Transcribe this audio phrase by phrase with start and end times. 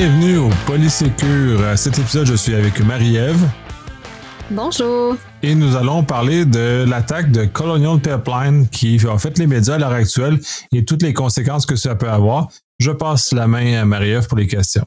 [0.00, 1.62] Bienvenue au Polysécure.
[1.62, 3.46] À cet épisode, je suis avec Marie-Ève.
[4.50, 5.14] Bonjour.
[5.42, 9.78] Et nous allons parler de l'attaque de Colonial Pipeline qui a fait les médias à
[9.78, 10.40] l'heure actuelle
[10.72, 12.48] et toutes les conséquences que ça peut avoir.
[12.78, 14.86] Je passe la main à Marie-Ève pour les questions.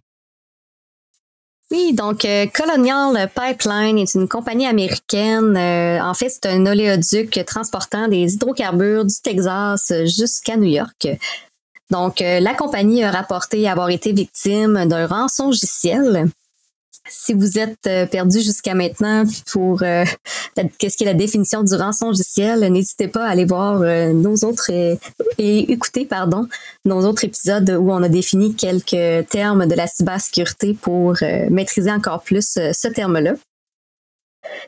[1.70, 5.56] Oui, donc euh, Colonial Pipeline est une compagnie américaine.
[5.56, 11.08] Euh, en fait, c'est un oléoduc transportant des hydrocarbures du Texas jusqu'à New York.
[11.94, 16.26] Donc, euh, la compagnie a rapporté avoir été victime d'un rançongiciel.
[17.08, 20.04] Si vous êtes euh, perdu jusqu'à maintenant pour euh,
[20.80, 23.82] qu'est-ce qui est la définition du rançongiciel, n'hésitez pas à aller voir
[24.14, 24.98] nos autres et,
[25.38, 26.48] écouter pardon
[26.84, 31.18] nos autres épisodes où on a défini quelques termes de la cybersécurité pour
[31.52, 33.34] maîtriser encore plus ce terme-là.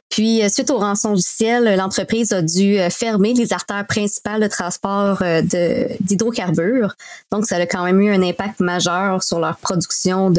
[0.09, 5.21] Puis, euh, suite au rançongiciel, l'entreprise a dû euh, fermer les artères principales de transport
[5.21, 5.41] euh,
[5.99, 6.95] d'hydrocarbures.
[7.31, 10.31] Donc, ça a quand même eu un impact majeur sur leur production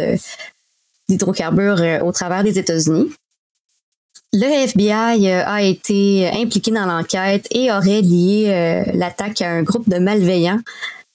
[1.09, 3.13] d'hydrocarbures au travers des États-Unis.
[4.33, 9.99] Le FBI a été impliqué dans l'enquête et aurait lié l'attaque à un groupe de
[9.99, 10.61] malveillants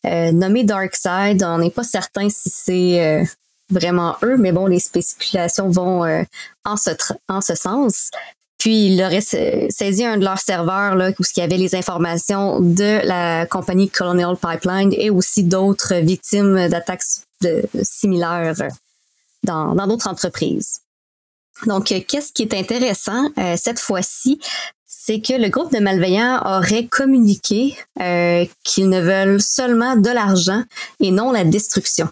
[0.06, 1.44] nommé Darkside.
[1.44, 3.24] On n'est pas certain si c'est
[3.72, 6.24] vraiment eux, mais bon, les spéculations vont euh,
[6.66, 6.92] en, ce
[7.28, 8.12] en ce sens.
[8.58, 12.60] Puis il aurait saisi un de leurs serveurs là, où il y avait les informations
[12.60, 17.02] de la compagnie Colonial Pipeline et aussi d'autres victimes d'attaques
[17.82, 18.54] similaires
[19.44, 20.82] dans d'autres entreprises.
[21.66, 24.40] Donc, euh, qu'est-ce qui est intéressant euh, cette fois-ci,
[24.86, 27.76] c'est que le groupe de malveillants aurait communiqué
[28.64, 30.64] qu'ils ne veulent seulement de l'argent
[31.00, 32.08] et non la destruction.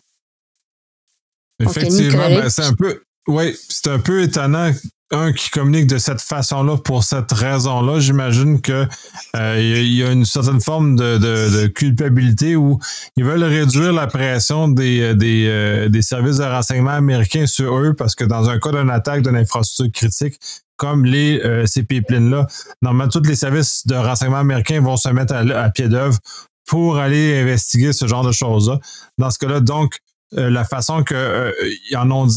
[1.59, 4.71] Effectivement, ben, c'est un peu, oui, c'est un peu étonnant
[5.11, 8.87] un qui communique de cette façon-là pour cette raison-là, j'imagine que
[9.35, 12.79] euh, il y a une certaine forme de, culpabilité où
[13.15, 17.93] ils veulent réduire la pression des, des, euh, des services de renseignement américains sur eux
[17.93, 20.39] parce que dans un cas d'une attaque d'une infrastructure critique
[20.77, 22.47] comme les euh, ces pipelines-là,
[22.81, 26.19] normalement tous les services de renseignement américains vont se mettre à, à pied d'œuvre
[26.67, 28.79] pour aller investiguer ce genre de choses-là.
[29.17, 29.97] Dans ce cas-là, donc,
[30.37, 31.51] euh, la façon que euh,
[31.95, 32.27] ont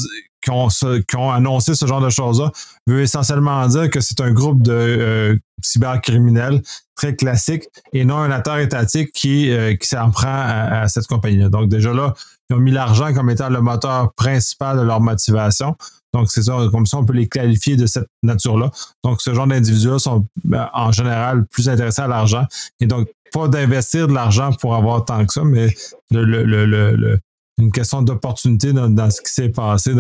[0.49, 2.51] ont, annoncé ce genre de choses-là
[2.87, 6.63] veut essentiellement dire que c'est un groupe de euh, cybercriminels
[6.97, 11.49] très classique et non un acteur étatique qui, qui s'en prend à, cette compagnie-là.
[11.49, 12.15] Donc déjà là,
[12.51, 15.77] ils ont mis l'argent comme étant le moteur principal de leur motivation.
[16.13, 18.71] Donc c'est ça, comme ça on peut les qualifier de cette nature-là.
[19.05, 22.45] Donc ce genre d'individus sont ben, en général plus intéressés à l'argent
[22.81, 25.75] et donc pas d'investir de l'argent pour avoir tant que ça, mais
[26.11, 27.19] le, le, le
[27.59, 29.93] une question d'opportunité dans, ce qui s'est passé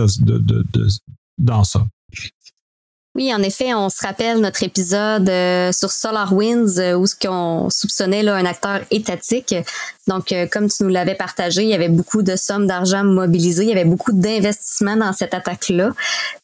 [1.38, 1.86] dans ça.
[3.14, 7.68] Oui, en effet, on se rappelle notre épisode euh, sur SolarWinds euh, où ce qu'on
[7.68, 9.54] soupçonnait là, un acteur étatique.
[10.08, 13.64] Donc, euh, comme tu nous l'avais partagé, il y avait beaucoup de sommes d'argent mobilisées,
[13.64, 15.90] il y avait beaucoup d'investissements dans cette attaque-là.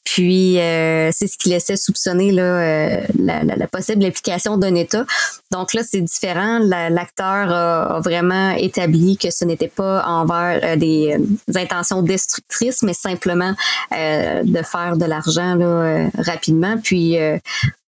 [0.05, 5.05] Puis, c'est ce qui laissait soupçonner là, la, possible implication d'un État.
[5.51, 6.61] Donc là, c'est différent.
[6.61, 11.15] L'acteur a, vraiment établi que ce n'était pas envers des,
[11.55, 13.53] intentions destructrices, mais simplement
[13.93, 15.59] de faire de l'argent
[16.17, 17.39] rapidement puis euh,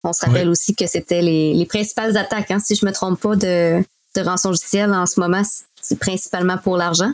[0.03, 3.35] on se rappelle aussi que c'était les, principales attaques, hein, si je me trompe pas,
[3.35, 3.84] de,
[4.16, 5.44] de rançongiciel en ce moment,
[5.81, 7.12] c'est principalement pour l'argent.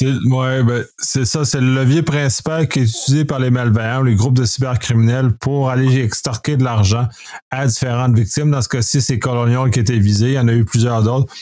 [0.00, 4.16] Oui, ben, c'est ça, c'est le levier principal qui est utilisé par les malveillants, les
[4.16, 7.06] groupes de cybercriminels pour aller extorquer de l'argent
[7.50, 8.50] à différentes victimes.
[8.50, 10.28] Dans ce cas-ci, c'est Colonial qui était visé.
[10.28, 11.32] Il y en a eu plusieurs d'autres.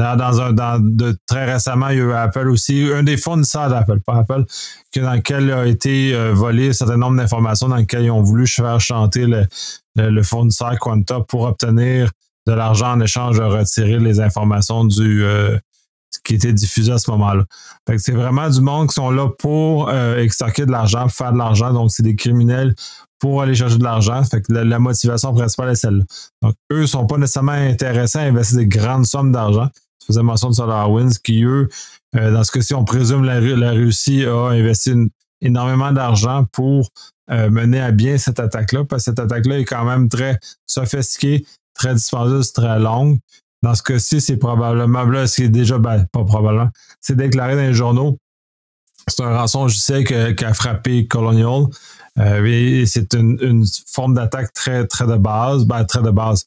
[0.00, 4.00] Dans, un, de, très récemment, il y a eu Apple aussi, un des fournisseurs d'Apple,
[4.00, 4.44] pas Apple,
[4.96, 8.46] dans lequel a été euh, volé un certain nombre d'informations dans lequel ils ont voulu
[8.46, 9.46] faire chanter le,
[9.96, 12.10] le, fournisseur Quanta pour obtenir
[12.46, 15.58] de l'argent en échange de retirer les informations du euh,
[16.24, 17.44] qui était diffusé à ce moment-là.
[17.98, 21.72] c'est vraiment du monde qui sont là pour euh, de l'argent, faire de l'argent.
[21.72, 22.74] Donc, c'est des criminels
[23.18, 24.22] pour aller chercher de l'argent.
[24.30, 26.04] Que la, motivation principale est celle-là.
[26.42, 29.68] Donc, eux ne sont pas nécessairement intéressés à investir des grandes sommes d'argent
[30.10, 31.68] faisais mention de SolarWinds, qui, eux,
[32.16, 34.92] euh, dans ce cas-ci, on présume la, la Russie a investi
[35.40, 36.90] énormément d'argent pour
[37.30, 41.44] euh, mener à bien cette attaque-là, parce que cette attaque-là est quand même très sophistiquée,
[41.74, 43.18] très dispendieuse, très longue.
[43.62, 46.70] Dans ce cas-ci, c'est probablement, là, c'est déjà, ben, pas probablement,
[47.00, 48.18] c'est déclaré dans les journaux.
[49.06, 51.66] C'est un rançon sais, qui a frappé Colonial.
[52.18, 56.46] Euh, c'est une, une, forme d'attaque très, très de base, ben, très de base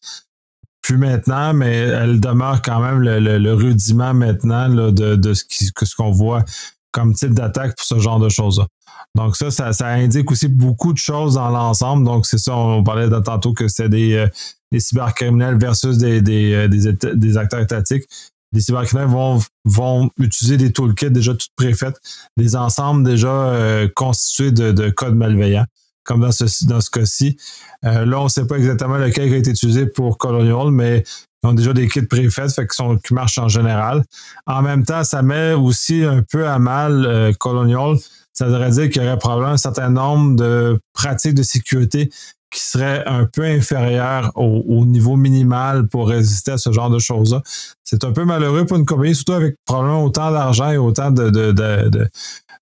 [0.83, 6.43] plus maintenant, mais elle demeure quand même le, rudiment maintenant de, ce qu'on voit
[6.91, 8.67] comme type d'attaque pour ce genre de choses-là.
[9.15, 12.03] Donc ça, ça, indique aussi beaucoup de choses dans l'ensemble.
[12.03, 14.27] Donc c'est ça, on parlait de tantôt que c'était des, euh,
[14.71, 18.03] des cybercriminels versus des, des, euh, des, acteurs étatiques.
[18.51, 21.99] les cybercriminels vont, vont utiliser des toolkits déjà toutes préfaites,
[22.37, 25.65] des ensembles déjà constitués de, de codes malveillants
[26.03, 27.37] comme dans ce, dans ce cas-ci.
[27.81, 31.03] là, on ne sait pas exactement lequel a été utilisé pour Colonial, mais
[31.43, 34.03] ils ont déjà des kits préfaits, fait qui marchent en général.
[34.45, 37.97] En même temps, ça met aussi un peu à mal euh, Colonial.
[38.31, 42.09] Ça devrait dire qu'il y aurait probablement un certain nombre de pratiques de sécurité
[42.49, 47.41] qui seraient un peu inférieures au, niveau minimal pour résister à ce genre de choses-là.
[47.83, 51.29] C'est un peu malheureux pour une compagnie, surtout avec probablement autant d'argent et autant de,
[51.29, 52.09] de, de,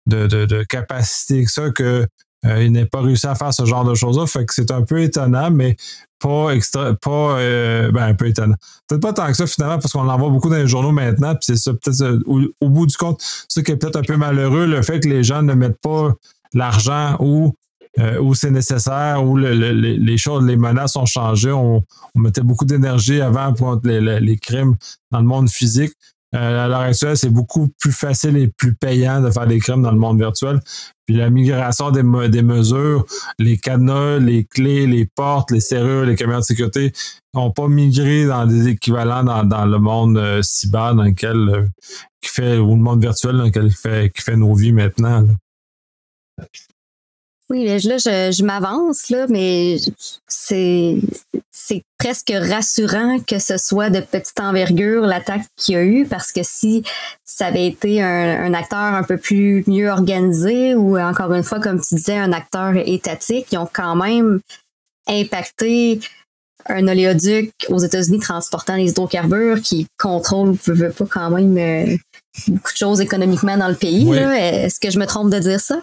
[0.07, 2.07] de, de capacité que ça, que
[2.45, 4.25] euh, il n'est pas réussi à faire ce genre de choses-là.
[4.25, 5.75] Fait que c'est un peu étonnant, mais
[6.19, 8.55] pas extra, pas, euh, ben, un peu étonnant.
[8.87, 11.35] Peut-être pas tant que ça, finalement, parce qu'on en voit beaucoup dans les journaux maintenant,
[11.35, 14.17] puis c'est ça, peut-être, euh, au, bout du compte, ce qui est peut-être un peu
[14.17, 16.13] malheureux, le fait que les gens ne mettent pas
[16.53, 17.55] l'argent où,
[18.21, 21.51] où c'est nécessaire, où les choses, les menaces ont changé.
[21.51, 21.83] On,
[22.15, 24.75] mettait beaucoup d'énergie avant pour les, crimes
[25.11, 25.93] dans le monde physique.
[26.33, 29.81] Euh, à l'heure actuelle, c'est beaucoup plus facile et plus payant de faire des crimes
[29.81, 30.61] dans le monde virtuel.
[31.05, 33.05] Puis la migration des, mesures,
[33.37, 36.93] les cadenas, les clés, les portes, les serrures, les caméras de sécurité
[37.33, 41.67] n'ont pas migré dans des équivalents dans, le monde euh, cyber dans lequel euh,
[42.23, 45.25] fait ou le monde virtuel dans lequel qui fait, qui fait nos vies maintenant.
[47.51, 49.75] Oui, là, je, je m'avance, là, mais
[50.25, 50.95] c'est,
[51.51, 56.31] c'est presque rassurant que ce soit de petite envergure l'attaque qu'il y a eu, parce
[56.31, 56.81] que si
[57.25, 61.81] ça avait été un, acteur un peu plus mieux organisé ou encore une fois, comme
[61.81, 64.39] tu disais, un acteur étatique, ils ont quand même
[65.09, 65.99] impacté
[66.67, 71.97] un oléoduc aux États-Unis transportant les hydrocarbures qui contrôle, veut, pas quand même euh,
[72.47, 74.09] beaucoup de choses économiquement dans le pays.
[74.09, 75.81] Est-ce que je me trompe de dire ça?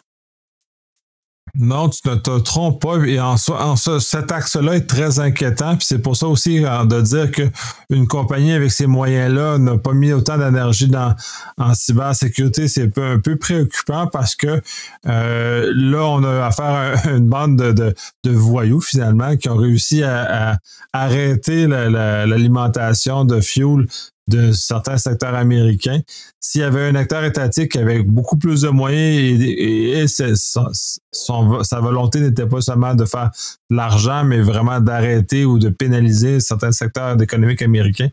[1.60, 2.98] Non, tu ne te trompes pas.
[3.04, 5.76] Et en, en cet axe-là est très inquiétant.
[5.76, 9.92] Puis c'est pour ça aussi euh, de dire qu'une compagnie avec ces moyens-là n'a pas
[9.92, 11.16] mis autant d'énergie dans
[11.56, 14.60] en cybersécurité, c'est un peu, préoccupant parce que
[15.06, 16.64] euh, là, on a affaire
[17.04, 17.94] à une bande de,
[18.24, 20.58] voyous finalement qui ont réussi à,
[20.92, 23.86] arrêter l'alimentation de fuel
[24.28, 26.00] de certains secteurs américains.
[26.38, 32.46] S'il y avait un acteur étatique avec beaucoup plus de moyens et, sa volonté n'était
[32.46, 33.30] pas seulement de faire
[33.70, 38.10] de l'argent, mais vraiment d'arrêter ou de pénaliser certains secteurs économiques américains,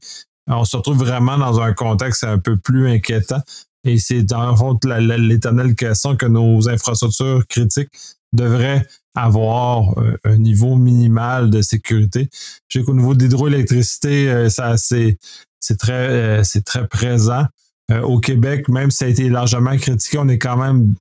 [0.47, 3.41] on se retrouve vraiment dans un contexte un peu plus inquiétant.
[3.83, 7.91] Et c'est le fond l'éternelle question que nos infrastructures critiques
[8.33, 8.85] devraient
[9.15, 12.29] avoir euh, un niveau minimal de sécurité.
[12.67, 15.17] Je sais qu'au niveau d'hydroélectricité, euh, ça c'est
[15.79, 17.45] très, euh, c'est très présent.
[18.03, 20.95] Au Québec, même si ça a été largement critiqué, on est quand même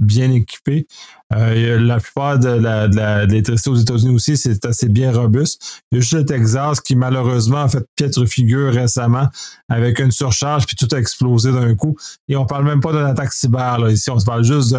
[0.00, 0.88] bien équipé.
[1.30, 5.80] La plupart de, l'électricité aux États-Unis aussi, c'est assez bien robuste.
[5.92, 9.28] Il y a juste le Texas qui, malheureusement, a fait piètre figure récemment
[9.68, 11.96] avec une surcharge, puis tout a explosé d'un coup.
[12.26, 13.88] Et on parle même pas d'une attaque cyber.
[13.88, 14.76] Ici, on se parle juste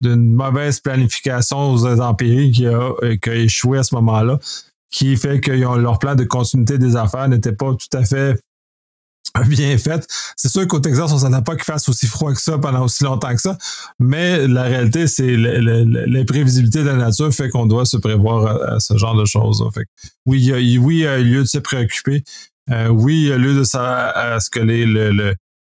[0.00, 4.38] d'une mauvaise planification aux intempéries qui a, qui a échoué à ce moment-là,
[4.90, 8.40] qui fait que leur plan de continuité des affaires n'était pas tout à fait
[9.48, 10.06] bien fait.
[10.36, 13.04] C'est sûr qu'au Texas, on s'attend pas qu'il fasse aussi froid que ça pendant aussi
[13.04, 13.56] longtemps que ça,
[13.98, 18.96] mais la réalité, c'est l'imprévisibilité de la nature fait qu'on doit se prévoir à, ce
[18.96, 19.62] genre de choses.
[19.74, 19.84] Fait
[20.26, 22.22] oui, il y, a, oui, a lieu de se préoccuper.
[22.70, 24.84] Euh, oui, il y a lieu de savoir à ce que les,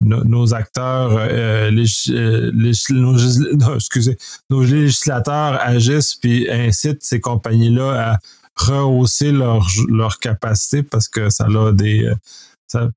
[0.01, 1.71] nos, acteurs, euh,
[2.09, 2.51] euh,
[4.49, 8.17] nos, législateurs agissent puis incitent ces compagnies-là à
[8.55, 12.11] rehausser leur, leur capacité parce que ça a des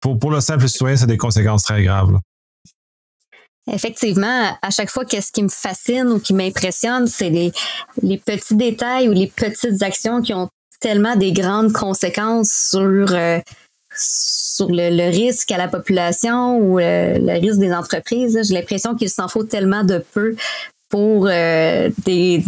[0.00, 2.18] pour, le simple citoyen, ça a des conséquences très graves.
[3.70, 7.52] Effectivement, à chaque fois, qu'est-ce qui me fascine ou qui m'impressionne, c'est les,
[8.02, 10.48] les petits détails ou les petites actions qui ont
[10.80, 13.38] tellement des grandes conséquences sur, euh,
[14.54, 18.38] sur le, risque à la population ou euh, le risque des entreprises.
[18.46, 20.36] J'ai l'impression qu'il s'en faut tellement de peu
[20.88, 22.42] pour euh, des,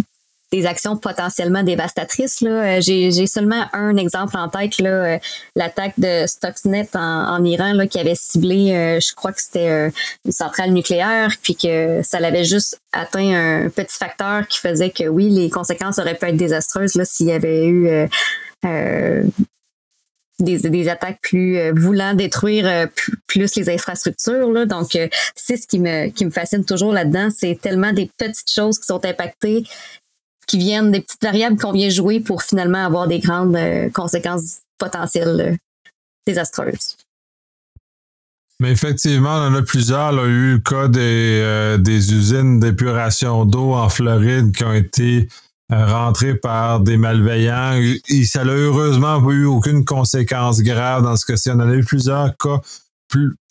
[0.54, 2.40] des actions potentiellement dévastatrices.
[2.40, 2.76] Là.
[2.76, 5.18] Euh, j'ai, seulement un exemple en tête, là, euh,
[5.56, 9.90] l'attaque de Stuxnet en, Iran là, qui avait ciblé, euh, je crois que c'était
[10.24, 15.04] une centrale nucléaire, puis que ça l'avait juste atteint un petit facteur qui faisait que
[15.04, 17.88] oui, les conséquences auraient pu être désastreuses là, s'il y avait eu
[20.40, 22.88] des, attaques plus voulant détruire
[23.26, 24.50] plus, les infrastructures.
[24.50, 24.66] Là.
[24.66, 24.98] Donc,
[25.36, 27.28] c'est ce qui me, qui me fascine toujours là-dedans.
[27.30, 29.64] C'est tellement des petites choses qui sont impactées
[30.46, 34.58] qui viennent des petites variables qu'on vient jouer pour finalement avoir des grandes euh, conséquences
[34.78, 35.56] potentielles euh,
[36.26, 36.96] désastreuses.
[38.60, 40.12] Mais effectivement, on en a plusieurs.
[40.12, 44.64] Il y a eu le cas des, euh, des usines d'épuration d'eau en Floride qui
[44.64, 45.28] ont été
[45.70, 47.80] rentrées par des malveillants.
[48.08, 51.50] Et ça n'a heureusement pas eu aucune conséquence grave dans ce cas-ci.
[51.50, 52.60] On a eu plusieurs cas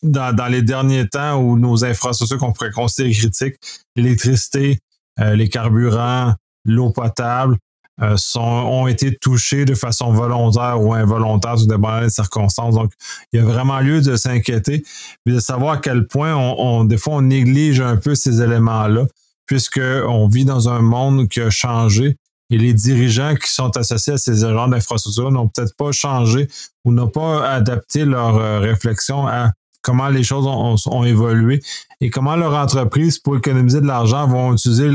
[0.02, 3.56] dans, les derniers temps où nos infrastructures qu'on pourrait considérer critiques,
[3.96, 4.80] l'électricité,
[5.20, 6.34] euh, les carburants,
[6.66, 7.58] l'eau potable,
[8.02, 12.74] euh, ont été touchés de façon volontaire ou involontaire, tout dépendant des circonstances.
[12.74, 12.92] Donc,
[13.32, 14.84] il y a vraiment lieu de s'inquiéter,
[15.26, 18.42] mais de savoir à quel point on, on, des fois on néglige un peu ces
[18.42, 19.06] éléments-là,
[19.46, 22.18] puisqu'on vit dans un monde qui a changé
[22.50, 26.48] et les dirigeants qui sont associés à ces genres d'infrastructures n'ont peut-être pas changé
[26.86, 31.62] ou n'ont pas adapté leur euh, réflexion à comment les choses ont, évolué
[32.00, 34.90] et comment leur entreprise, pour économiser de l'argent, vont utiliser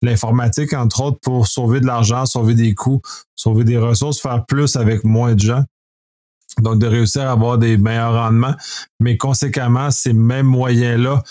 [0.00, 3.02] l'informatique, entre autres, pour sauver de l'argent, sauver des coûts,
[3.36, 5.64] sauver des ressources, faire plus avec moins de gens.
[6.60, 8.54] Donc, de réussir à avoir des meilleurs rendements.
[9.00, 11.22] Mais conséquemment, ces mêmes moyens-là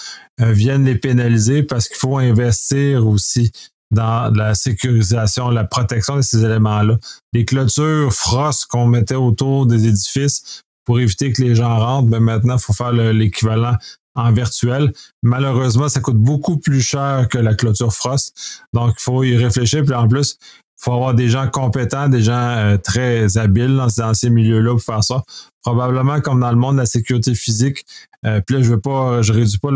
[0.41, 3.51] euh, viennent les pénaliser parce qu'il faut investir aussi
[3.91, 6.97] dans la sécurisation, la protection de ces éléments-là.
[7.33, 12.21] Les clôtures frostes qu'on mettait autour des édifices pour éviter que les gens rentrent, ben
[12.21, 13.75] maintenant, il faut faire l'équivalent
[14.15, 14.91] en virtuel.
[15.21, 18.63] Malheureusement, ça coûte beaucoup plus cher que la clôture Frost.
[18.73, 19.83] Donc, il faut y réfléchir.
[19.83, 20.37] Puis en plus,
[20.81, 25.03] faut avoir des gens compétents, des gens euh, très habiles dans, ces milieux-là pour faire
[25.03, 25.23] ça.
[25.61, 27.85] Probablement comme dans le monde de la sécurité physique.
[28.25, 29.69] Euh, puis là, je veux pas, je réduis pas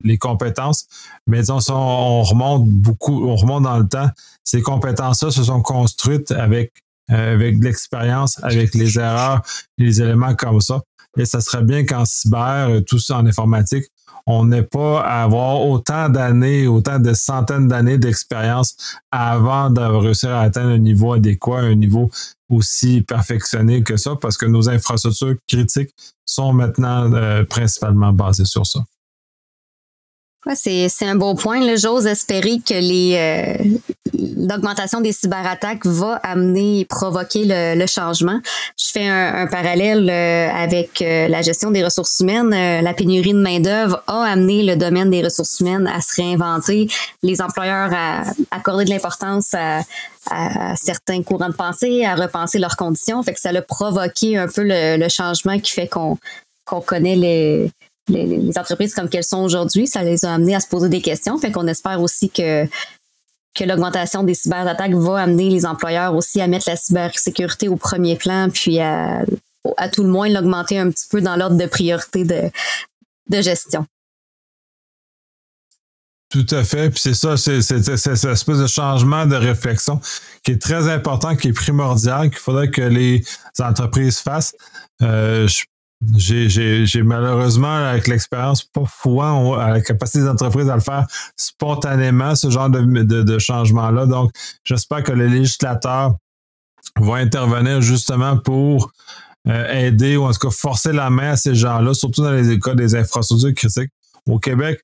[0.00, 0.86] les compétences,
[1.26, 4.10] mais disons, on remonte beaucoup, on remonte dans le temps.
[4.44, 6.72] Ces compétences-là se sont construites avec
[7.10, 9.42] euh, avec de l'expérience, avec les erreurs,
[9.78, 10.80] les éléments comme ça.
[11.18, 13.84] Et ça serait bien qu'en cyber, euh, tout ça en informatique,
[14.26, 18.76] on n'ait pas à avoir autant d'années, autant de centaines d'années d'expérience
[19.10, 22.10] avant de réussir à atteindre un niveau adéquat, un niveau
[22.48, 25.90] aussi perfectionné que ça, parce que nos infrastructures critiques
[26.24, 28.80] sont maintenant euh, principalement basées sur ça.
[30.54, 31.76] C'est un beau point.
[31.76, 33.78] J'ose espérer que euh,
[34.38, 38.40] l'augmentation des cyberattaques va amener et provoquer le, changement.
[38.78, 42.50] Je fais un, parallèle euh, avec euh, la gestion des ressources humaines.
[42.50, 46.88] la pénurie de main-d'œuvre a amené le domaine des ressources humaines à se réinventer,
[47.22, 49.80] les employeurs à accorder de l'importance à,
[50.30, 53.22] à, certains courants de pensée, à repenser leurs conditions.
[53.22, 56.16] Fait que ça a provoqué un peu le, changement qui fait qu'on
[56.80, 57.70] connaît les,
[58.08, 61.38] les, entreprises comme qu'elles sont aujourd'hui, ça les a amenées à se poser des questions.
[61.38, 62.66] Fait qu'on espère aussi que
[63.52, 68.14] que l'augmentation des cyberattaques va amener les employeurs aussi à mettre la cybersécurité au premier
[68.14, 69.24] plan, puis à,
[69.76, 72.48] à tout le moins l'augmenter un petit peu dans l'ordre de priorité de,
[73.28, 73.86] de gestion.
[76.30, 76.90] Tout à fait.
[76.90, 80.00] Puis c'est ça, c'est cette espèce de changement de réflexion
[80.44, 83.24] qui est très important, qui est primordial, qu'il faudrait que les
[83.58, 84.54] entreprises fassent.
[85.02, 85.64] Euh, je
[86.16, 92.34] j'ai malheureusement, avec l'expérience, pas foi à la capacité des entreprises à le faire spontanément,
[92.34, 94.06] ce genre de, de, changement-là.
[94.06, 94.32] Donc,
[94.64, 96.14] j'espère que les législateurs
[96.96, 98.92] vont intervenir justement pour
[99.48, 102.50] euh, aider ou en tout cas forcer la main à ces gens-là, surtout dans les
[102.50, 103.90] écoles des infrastructures critiques.
[104.26, 104.80] Au Québec,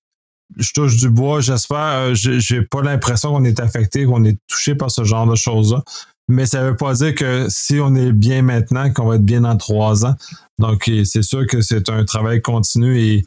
[0.56, 1.76] je touche du bois, j'espère.
[1.78, 5.82] Euh, j'ai pas l'impression qu'on est affecté, qu'on est touché par ce genre de choses-là.
[6.28, 9.24] Mais ça ne veut pas dire que si on est bien maintenant, qu'on va être
[9.24, 10.16] bien dans trois ans.
[10.58, 13.24] Donc, c'est sûr que c'est un travail continu et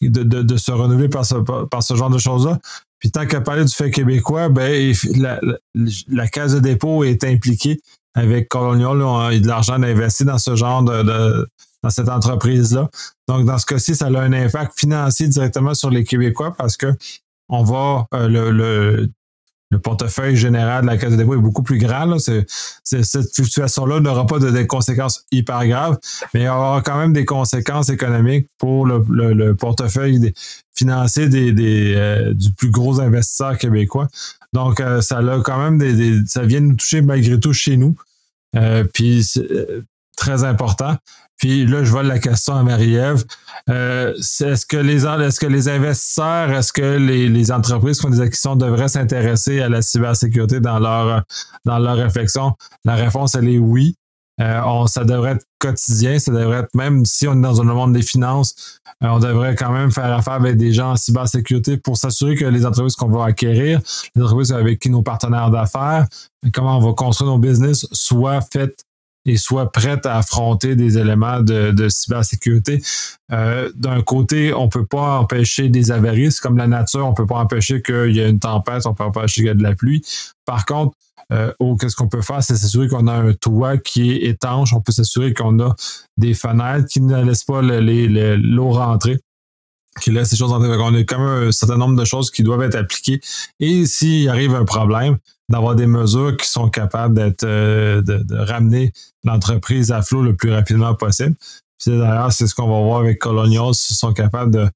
[0.00, 2.58] de, de, se renouveler par ce, par ce genre de choses-là.
[3.00, 5.40] Puis tant qu'à parler du fait québécois, ben, la,
[6.08, 7.80] la, case de dépôt est impliquée
[8.14, 9.02] avec Colonial.
[9.02, 11.46] a de l'argent investi dans ce genre de,
[11.82, 12.88] dans cette entreprise-là.
[13.28, 16.92] Donc, dans ce cas-ci, ça a un impact financier directement sur les Québécois parce que
[17.48, 19.10] on va euh, le, le,
[19.70, 22.16] le portefeuille général de la Caisse de dépôt est beaucoup plus grand.
[22.18, 25.98] cette fluctuation-là n'aura pas de, conséquences hyper graves,
[26.32, 30.32] mais il y aura quand même des conséquences économiques pour le, portefeuille
[30.74, 34.08] financier des, euh, du plus gros investisseur québécois.
[34.52, 37.96] Donc, euh, ça a quand même des, ça vient nous toucher malgré tout chez nous.
[38.56, 39.26] Euh, puis
[40.18, 40.96] très important.
[41.38, 43.24] Puis là, je vois la question à Marie-Ève.
[43.70, 48.20] Euh, est-ce que les est-ce que les investisseurs, est-ce que les, entreprises qui font des
[48.20, 51.22] acquisitions devraient s'intéresser à la cybersécurité dans leur
[51.64, 52.54] dans leur réflexion?
[52.84, 53.94] La réponse, elle est oui.
[54.40, 57.74] Euh, on, ça devrait être quotidien, ça devrait être même si on est dans le
[57.74, 61.76] monde des finances, euh, on devrait quand même faire affaire avec des gens en cybersécurité
[61.76, 63.80] pour s'assurer que les entreprises qu'on va acquérir,
[64.14, 66.06] les entreprises avec qui nos partenaires d'affaires,
[66.54, 68.84] comment on va construire nos business, soient faites
[69.28, 72.82] et soit prête à affronter des éléments de, cybersécurité.
[73.30, 77.38] Euh, D'un côté, on peut pas empêcher des avaries, comme la nature, on peut pas
[77.38, 79.74] empêcher qu'il y ait une tempête, on peut pas empêcher qu'il y ait de la
[79.74, 80.02] pluie.
[80.46, 80.96] Par contre,
[81.30, 84.80] euh, qu'est-ce qu'on peut faire, c'est s'assurer qu'on a un toit qui est étanche, on
[84.80, 85.76] peut s'assurer qu'on a
[86.16, 89.18] des fenêtres qui ne laissent pas l'eau rentrer
[89.98, 92.42] qui laisse ces choses en On a quand même un certain nombre de choses qui
[92.42, 93.20] doivent être appliquées.
[93.60, 95.18] Et s'il arrive un problème,
[95.50, 98.92] d'avoir des mesures qui sont capables d'être euh, de, ramener
[99.24, 101.34] l'entreprise à flot le plus rapidement possible.
[101.86, 104.68] D'ailleurs, c'est ce qu'on va voir avec Colonials, s'ils sont capables de,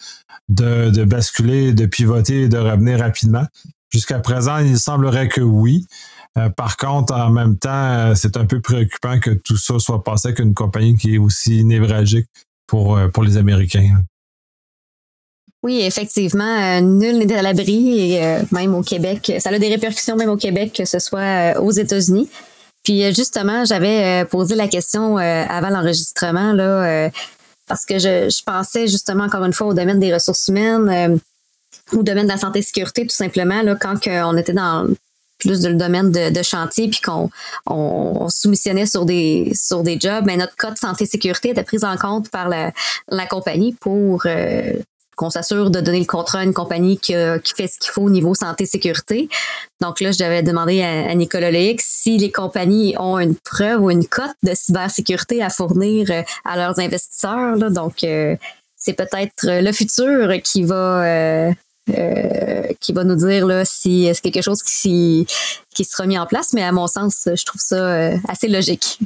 [0.49, 3.45] de, de, basculer, de pivoter et de revenir rapidement.
[3.93, 5.87] Jusqu'à présent, il semblerait que oui.
[6.38, 10.02] Euh, par contre, en même temps, euh, c'est un peu préoccupant que tout ça soit
[10.02, 12.29] passé avec une compagnie qui est aussi névralgique
[12.67, 14.02] pour, euh, pour les Américains.
[15.62, 19.33] Oui, effectivement, nul n'est à l'abri, et même au Québec.
[19.38, 22.28] Ça a des répercussions même au Québec, que ce soit aux États-Unis.
[22.83, 27.11] Puis justement, j'avais posé la question avant l'enregistrement, là,
[27.69, 31.21] parce que je, je, pensais justement encore une fois au domaine des ressources humaines,
[31.92, 34.87] au domaine de la santé et sécurité, tout simplement, là, quand on était dans
[35.38, 37.28] plus de le domaine de, chantier, puis qu'on
[37.66, 41.97] on, soumissionnait sur des sur des jobs, mais notre code santé sécurité était prise en
[41.97, 42.71] compte par la,
[43.09, 44.73] la compagnie pour euh,
[45.16, 47.14] qu'on s'assure de donner le contrat à une compagnie qui,
[47.45, 49.28] qui fait ce qu'il faut au niveau santé sécurité.
[49.81, 54.07] Donc là, j'avais demandé à, Nicolas Leïc si les compagnies ont une preuve ou une
[54.07, 57.57] cote de cybersécurité à fournir euh, à leurs investisseurs.
[57.57, 57.71] Là.
[57.71, 58.37] Donc, euh,
[58.76, 61.54] c'est peut-être le futur qui va
[61.90, 65.26] euh, qui va nous dire là, si c'est quelque chose qui,
[65.75, 69.00] qui sera mis en place, mais à mon sens, je trouve ça euh, assez logique.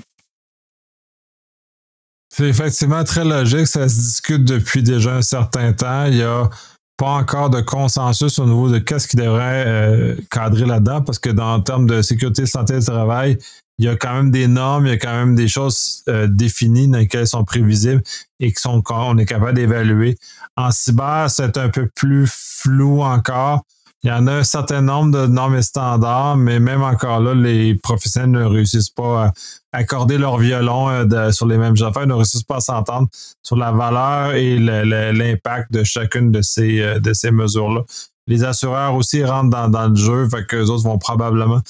[2.37, 3.67] C'est effectivement très logique.
[3.67, 6.05] Ça se discute depuis déjà un certain temps.
[6.05, 6.51] Il n'y a
[6.99, 11.31] pas encore de consensus au niveau de qu'est-ce qui devrait euh, cadrer là-dedans, parce que
[11.31, 13.39] dans le termes de sécurité, santé et travail,
[13.79, 16.27] il y a quand même des normes, il y a quand même des choses euh,
[16.27, 18.03] définies dans lesquelles sont prévisibles
[18.39, 20.19] et qui sont on est capable d'évaluer.
[20.57, 23.63] En cyber, c'est un peu plus flou encore.
[24.03, 27.35] Il y en a un certain nombre de normes et standards, mais même encore là,
[27.35, 29.33] les professionnels ne réussissent pas à
[29.73, 33.09] accorder leur violon euh, sur les mêmes affaires, ne réussissent pas à s'entendre
[33.43, 37.83] sur la valeur et l'impact de chacune de ces, euh, de ces mesures-là.
[38.29, 41.63] Les assureurs aussi rentrent dans, dans le jeu, fait que les autres vont probablement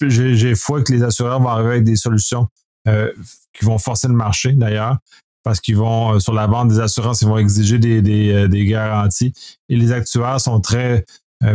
[0.00, 2.48] j'ai foi que les assureurs vont arriver avec des solutions
[2.88, 3.10] euh,
[3.52, 4.98] qui vont forcer le marché d'ailleurs,
[5.42, 9.32] parce qu'ils vont, sur la vente des assurances, ils vont exiger des, euh, garanties.
[9.68, 11.04] Et les actuaires sont très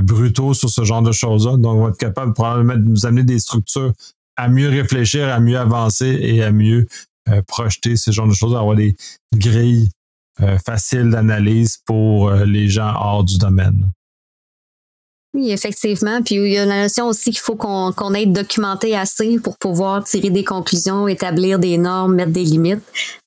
[0.04, 1.58] brutaux sur ce genre de choses-là.
[1.58, 3.94] Donc, vont être capables probablement de nous amener des structures
[4.36, 6.88] à mieux réfléchir, à mieux avancer et à mieux
[7.48, 8.96] projeter ce genre de choses, avoir des
[9.36, 9.90] grilles
[10.66, 13.92] faciles d'analyse pour les gens hors du domaine.
[15.36, 16.22] Oui, effectivement.
[16.22, 20.02] Puis il y a la notion aussi qu'il faut qu'on ait documenté assez pour pouvoir
[20.06, 22.82] tirer des conclusions, établir des normes, mettre des limites.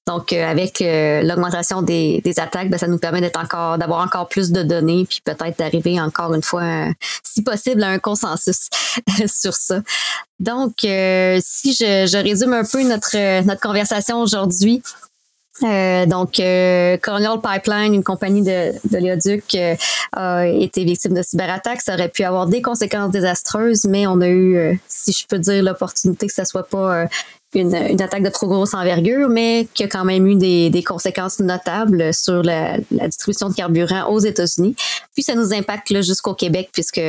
[0.07, 4.01] Donc, euh, avec euh, l'augmentation des, des attaques, ben, ça nous permet d'être encore, d'avoir
[4.01, 6.87] encore plus de données, puis peut-être d'arriver encore une fois,
[7.23, 8.71] si possible, à un consensus
[9.27, 9.83] sur ça.
[10.41, 14.83] Donc, euh, si je, je résume un peu notre notre conversation aujourd'hui,
[15.63, 19.75] euh, donc, euh, Colonial Pipeline, une compagnie de, de l'éoduc, euh,
[20.13, 21.81] a été victime de cyberattaques.
[21.81, 25.39] Ça aurait pu avoir des conséquences désastreuses, mais on a eu, euh, si je peux
[25.39, 27.07] dire, l'opportunité que ça soit pas
[27.55, 30.83] une, une, attaque de trop grosse envergure, mais qui a quand même eu des, des
[30.83, 34.75] conséquences notables sur la, la, distribution de carburant aux États-Unis.
[35.15, 37.01] Puis ça nous impacte jusqu'au Québec puisque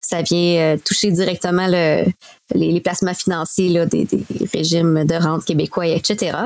[0.00, 2.04] ça vient toucher directement le,
[2.54, 6.36] les, les, placements financiers là, des, des, régimes de rente québécois, etc.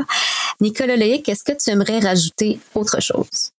[0.60, 3.51] Nicolas Leïc, est-ce que tu aimerais rajouter autre chose?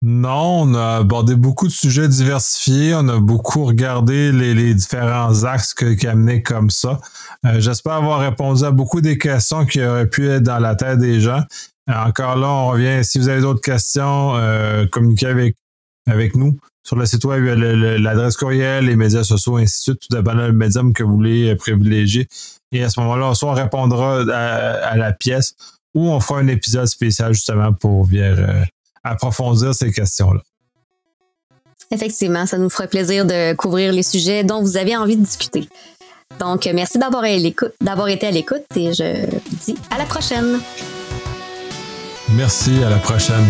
[0.00, 2.94] Non, on a abordé beaucoup de sujets diversifiés.
[2.94, 7.00] On a beaucoup regardé les, différents axes qui amenaient comme ça.
[7.44, 11.00] Euh, j'espère avoir répondu à beaucoup des questions qui auraient pu être dans la tête
[11.00, 11.42] des gens.
[11.90, 13.04] Euh, encore là, on revient.
[13.04, 15.56] Si vous avez d'autres questions, euh, communiquez avec,
[16.08, 20.16] avec nous sur le site web, l'adresse courriel, les médias sociaux, ainsi de suite, tout
[20.16, 22.28] dépend le médium que vous voulez privilégier.
[22.70, 25.54] Et à ce moment-là, soit on répondra à, la pièce
[25.94, 28.38] ou on fera un épisode spécial justement pour venir
[29.04, 30.40] approfondir ces questions-là.
[31.90, 35.68] Effectivement, ça nous ferait plaisir de couvrir les sujets dont vous avez envie de discuter.
[36.38, 40.60] Donc, merci d'avoir été à l'écoute et je vous dis à la prochaine.
[42.30, 43.46] Merci, à la prochaine.